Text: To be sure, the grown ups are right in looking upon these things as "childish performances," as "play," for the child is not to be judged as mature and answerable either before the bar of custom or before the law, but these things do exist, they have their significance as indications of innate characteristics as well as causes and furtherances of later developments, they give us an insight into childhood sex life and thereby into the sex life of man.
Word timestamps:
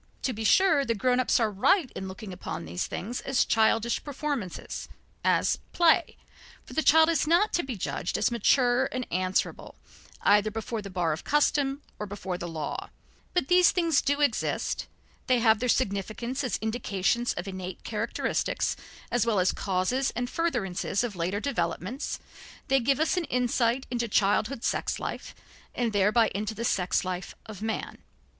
To 0.23 0.33
be 0.33 0.43
sure, 0.43 0.83
the 0.83 0.95
grown 0.95 1.19
ups 1.19 1.39
are 1.39 1.51
right 1.51 1.91
in 1.95 2.07
looking 2.07 2.33
upon 2.33 2.65
these 2.65 2.87
things 2.87 3.21
as 3.21 3.45
"childish 3.45 4.03
performances," 4.03 4.89
as 5.23 5.59
"play," 5.73 6.17
for 6.65 6.73
the 6.73 6.81
child 6.81 7.07
is 7.07 7.27
not 7.27 7.53
to 7.53 7.61
be 7.61 7.75
judged 7.77 8.17
as 8.17 8.31
mature 8.31 8.89
and 8.91 9.05
answerable 9.11 9.75
either 10.23 10.49
before 10.49 10.81
the 10.81 10.89
bar 10.89 11.13
of 11.13 11.23
custom 11.23 11.83
or 11.99 12.07
before 12.07 12.39
the 12.39 12.47
law, 12.47 12.89
but 13.35 13.47
these 13.47 13.69
things 13.69 14.01
do 14.01 14.21
exist, 14.21 14.87
they 15.27 15.37
have 15.37 15.59
their 15.59 15.69
significance 15.69 16.43
as 16.43 16.57
indications 16.63 17.33
of 17.33 17.47
innate 17.47 17.83
characteristics 17.83 18.75
as 19.11 19.23
well 19.27 19.39
as 19.39 19.51
causes 19.51 20.11
and 20.15 20.31
furtherances 20.31 21.03
of 21.03 21.15
later 21.15 21.39
developments, 21.39 22.17
they 22.69 22.79
give 22.79 22.99
us 22.99 23.17
an 23.17 23.25
insight 23.25 23.85
into 23.91 24.07
childhood 24.07 24.63
sex 24.63 24.99
life 24.99 25.35
and 25.75 25.93
thereby 25.93 26.31
into 26.33 26.55
the 26.55 26.65
sex 26.65 27.05
life 27.05 27.35
of 27.45 27.61
man. 27.61 27.99